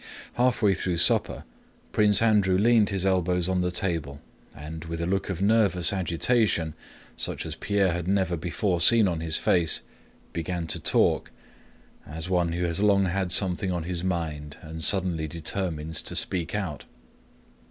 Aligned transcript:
Halfway 0.33 0.73
through 0.73 0.97
supper 0.97 1.43
Prince 1.91 2.23
Andrew 2.23 2.57
leaned 2.57 2.89
his 2.89 3.05
elbows 3.05 3.47
on 3.47 3.61
the 3.61 3.69
table 3.71 4.19
and, 4.55 4.83
with 4.85 4.99
a 4.99 5.05
look 5.05 5.29
of 5.29 5.43
nervous 5.43 5.93
agitation 5.93 6.73
such 7.15 7.45
as 7.45 7.53
Pierre 7.53 7.91
had 7.93 8.07
never 8.07 8.35
before 8.35 8.81
seen 8.81 9.07
on 9.07 9.19
his 9.19 9.37
face, 9.37 9.81
began 10.33 10.65
to 10.65 10.79
talk—as 10.79 12.31
one 12.31 12.53
who 12.53 12.63
has 12.65 12.79
long 12.81 13.05
had 13.05 13.31
something 13.31 13.69
on 13.71 13.83
his 13.83 14.03
mind 14.03 14.57
and 14.63 14.83
suddenly 14.83 15.27
determines 15.27 16.01
to 16.01 16.15
speak 16.15 16.55
out. 16.55 16.85